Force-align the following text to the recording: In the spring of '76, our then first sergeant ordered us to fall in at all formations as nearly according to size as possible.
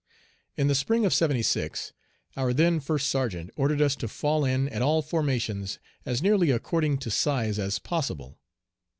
In 0.57 0.65
the 0.67 0.73
spring 0.73 1.05
of 1.05 1.13
'76, 1.13 1.93
our 2.35 2.53
then 2.53 2.79
first 2.79 3.07
sergeant 3.07 3.51
ordered 3.55 3.83
us 3.83 3.95
to 3.97 4.07
fall 4.07 4.43
in 4.43 4.67
at 4.69 4.81
all 4.81 5.03
formations 5.03 5.77
as 6.07 6.23
nearly 6.23 6.49
according 6.49 6.97
to 6.97 7.11
size 7.11 7.59
as 7.59 7.77
possible. 7.77 8.39